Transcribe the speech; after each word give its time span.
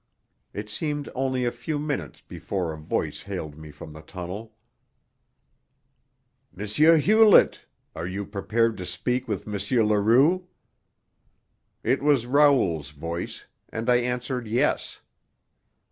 It 0.51 0.67
seemed 0.67 1.09
only 1.13 1.45
a 1.45 1.51
few 1.51 1.77
minutes 1.77 2.21
before 2.21 2.73
a 2.73 2.77
voice 2.79 3.21
hailed 3.21 3.55
me 3.55 3.69
from 3.69 3.93
the 3.93 4.01
tunnel. 4.01 4.51
"M. 6.57 6.65
Hewlett! 6.65 7.67
Are 7.95 8.07
you 8.07 8.25
prepared 8.25 8.77
to 8.77 8.85
speak 8.87 9.27
with 9.27 9.47
M. 9.47 9.85
Leroux?" 9.87 10.47
It 11.83 12.01
was 12.01 12.25
Raoul's 12.25 12.89
voice, 12.89 13.45
and 13.69 13.91
I 13.91 13.97
answered 13.97 14.47
yes. 14.47 15.01